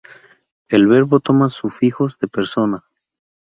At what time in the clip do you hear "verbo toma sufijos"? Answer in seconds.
0.87-2.17